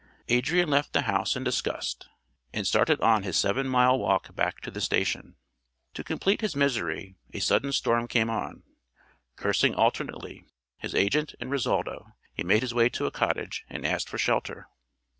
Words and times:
Adrian 0.29 0.67
left 0.67 0.93
the 0.93 1.03
house 1.03 1.35
in 1.35 1.43
disgust 1.43 2.07
and 2.51 2.65
started 2.65 2.99
on 3.01 3.21
his 3.21 3.37
seven 3.37 3.67
mile 3.69 3.99
walk 3.99 4.33
back 4.35 4.59
to 4.59 4.71
the 4.71 4.81
station. 4.81 5.35
To 5.93 6.03
complete 6.03 6.41
his 6.41 6.55
misery 6.55 7.17
a 7.35 7.39
sudden 7.39 7.71
storm 7.71 8.07
came 8.07 8.27
on. 8.27 8.63
Cursing 9.35 9.75
alternately 9.75 10.43
his 10.79 10.95
agent 10.95 11.35
and 11.39 11.51
Risoldo, 11.51 12.13
he 12.33 12.43
made 12.43 12.63
his 12.63 12.73
way 12.73 12.89
to 12.89 13.05
a 13.05 13.11
cottage 13.11 13.63
and 13.69 13.85
asked 13.85 14.09
for 14.09 14.17
shelter. 14.17 14.67